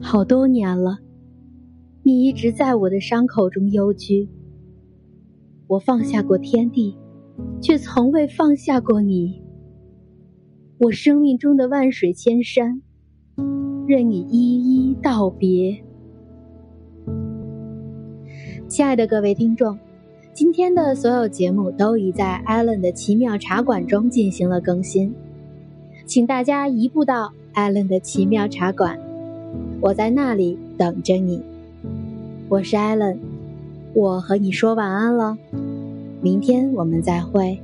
[0.00, 0.98] 好多年了，
[2.02, 4.28] 你一直在我的伤口中幽居。
[5.66, 6.94] 我放下过天地，
[7.62, 9.42] 却从未放下过你。
[10.78, 12.82] 我生命中的万水千山，
[13.86, 15.82] 任你一一道别。
[18.68, 19.78] 亲爱的各位听众，
[20.34, 25.14] 今天的所有节目都已在 Allen 的奇妙茶馆中进行了更新，
[26.04, 29.00] 请大家移步到 Allen 的奇妙茶馆，
[29.80, 31.42] 我在那里等着你。
[32.48, 33.18] 我是艾伦
[33.92, 35.36] 我和你说晚安了，
[36.20, 37.58] 明天我们再会。